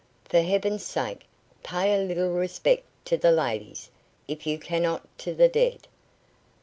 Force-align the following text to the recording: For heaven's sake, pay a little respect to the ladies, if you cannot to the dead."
For 0.23 0.41
heaven's 0.41 0.83
sake, 0.83 1.25
pay 1.61 1.93
a 1.93 2.03
little 2.03 2.31
respect 2.31 2.85
to 3.05 3.17
the 3.17 3.31
ladies, 3.31 3.91
if 4.27 4.47
you 4.47 4.57
cannot 4.57 5.03
to 5.19 5.35
the 5.35 5.47
dead." 5.47 5.85